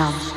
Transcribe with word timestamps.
Visham 0.00 0.29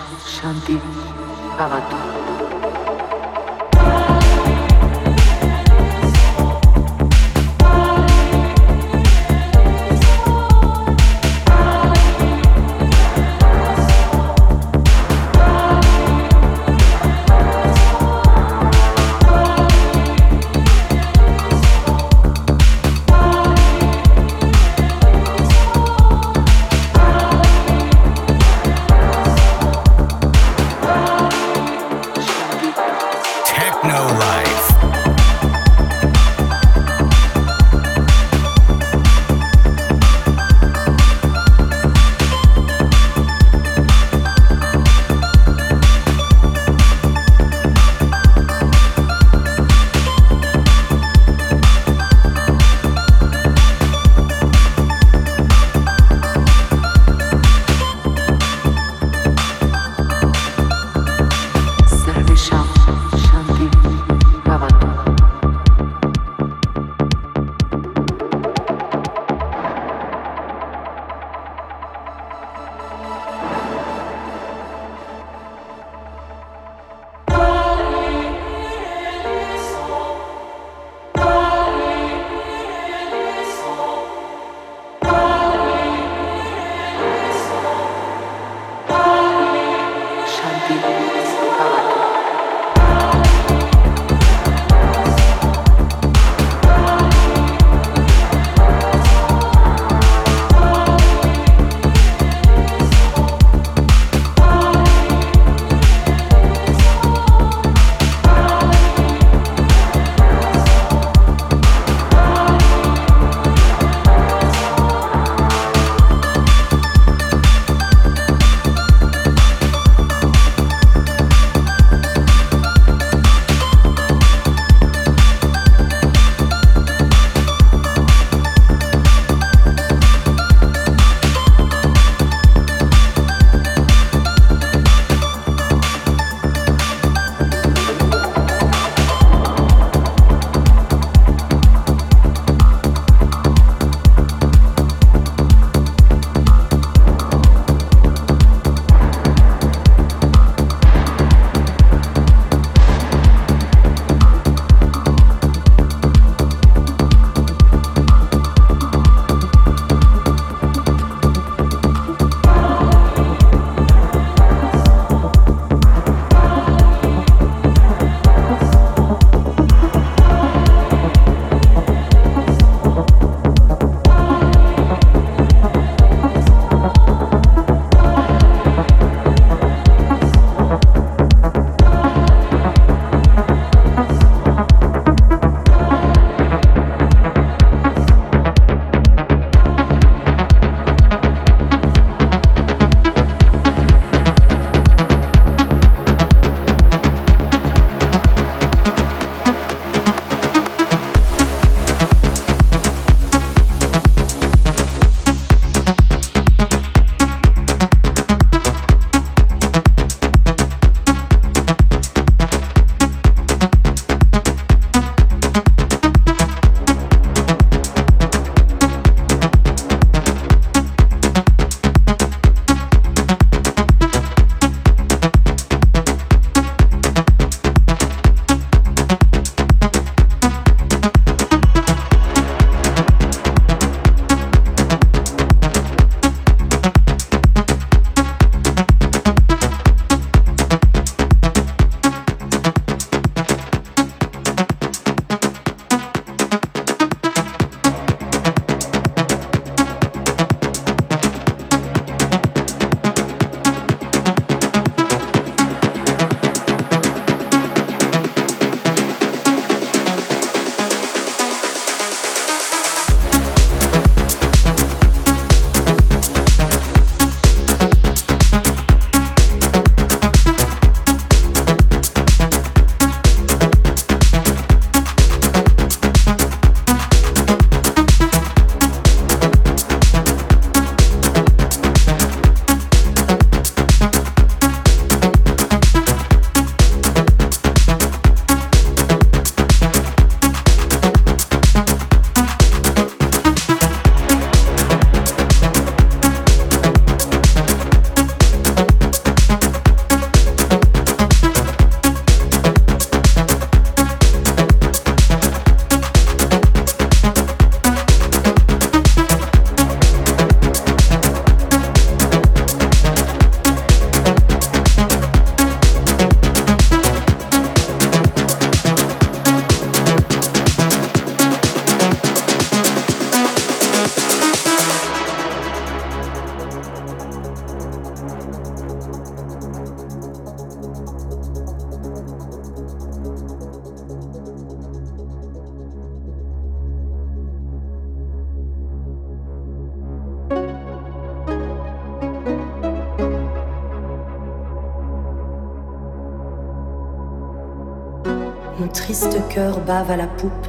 triste 348.94 349.36
cœur 349.50 349.80
bave 349.80 350.12
à 350.12 350.18
la 350.18 350.28
poupe, 350.28 350.68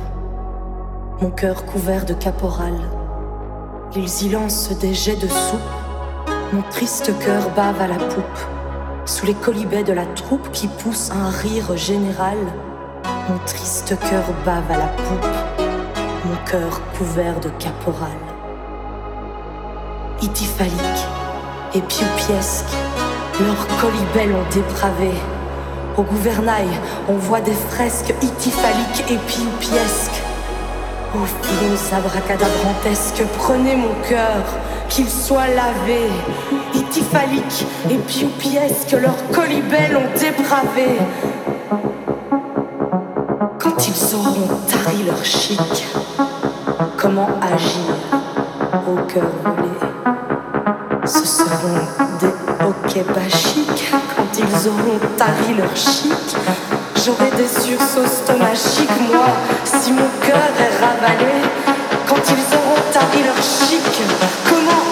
mon 1.20 1.30
cœur 1.30 1.66
couvert 1.66 2.06
de 2.06 2.14
caporal. 2.14 2.72
Ils 3.94 4.22
y 4.22 4.30
lancent 4.30 4.76
des 4.78 4.94
jets 4.94 5.16
de 5.16 5.28
soupe, 5.28 5.60
mon 6.52 6.62
triste 6.70 7.12
cœur 7.18 7.50
bave 7.50 7.80
à 7.80 7.86
la 7.86 7.96
poupe. 7.96 8.38
Sous 9.04 9.26
les 9.26 9.34
colibets 9.34 9.84
de 9.84 9.92
la 9.92 10.06
troupe 10.06 10.50
qui 10.52 10.68
pousse 10.68 11.10
un 11.10 11.28
rire 11.28 11.76
général, 11.76 12.38
mon 13.28 13.38
triste 13.44 13.94
cœur 14.00 14.24
bave 14.46 14.70
à 14.70 14.78
la 14.78 14.86
poupe, 14.86 15.28
mon 16.24 16.50
cœur 16.50 16.80
couvert 16.96 17.38
de 17.40 17.50
caporal. 17.50 18.08
Ityphalique 20.22 21.06
et 21.74 21.80
pioupiesque, 21.82 22.72
leurs 23.38 23.66
colibets 23.80 24.32
l'ont 24.32 24.48
dépravé. 24.50 25.12
Au 25.96 26.02
gouvernail, 26.02 26.66
on 27.08 27.14
voit 27.14 27.40
des 27.40 27.52
fresques 27.52 28.12
ityphaliques 28.20 29.04
et 29.08 29.16
pioupiesques. 29.16 30.22
Ô 31.14 31.18
filons 31.24 31.96
abracadabrantesques, 31.96 33.22
prenez 33.38 33.76
mon 33.76 33.94
cœur, 34.08 34.42
qu'il 34.88 35.08
soit 35.08 35.46
lavé. 35.46 36.10
Ityphalique 36.74 37.66
et 37.88 37.94
pioupiesques, 37.94 38.96
leurs 39.00 39.30
colibets 39.32 39.90
l'ont 39.92 40.10
dépravé. 40.18 40.98
Quand 43.60 43.88
ils 43.88 44.14
auront 44.16 44.48
tari 44.66 45.04
leur 45.06 45.24
chic, 45.24 45.86
comment 46.96 47.28
agir 47.40 47.94
au 48.88 48.96
cœur 49.06 49.30
volé? 49.44 51.06
Ce 51.06 51.24
seront 51.24 51.86
des 52.18 52.64
quand 52.66 53.63
ils 54.54 54.68
auront 54.68 54.98
tari 55.16 55.54
leur 55.56 55.74
chic. 55.76 56.36
J'aurai 57.04 57.30
des 57.36 57.48
sursauts 57.48 58.06
stomachiques, 58.06 59.00
moi, 59.12 59.26
si 59.64 59.92
mon 59.92 60.08
cœur 60.22 60.36
est 60.58 60.84
ravalé. 60.84 61.32
Quand 62.08 62.16
ils 62.16 62.54
auront 62.56 62.80
tari 62.92 63.22
leur 63.24 63.36
chic, 63.36 63.82
comment 64.48 64.83